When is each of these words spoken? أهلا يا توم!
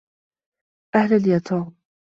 أهلا 0.95 1.27
يا 1.33 1.37
توم! 1.39 1.75